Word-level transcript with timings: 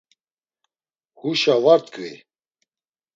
Huşa 1.19 1.55
var 1.63 1.79
tkvi. 1.85 2.11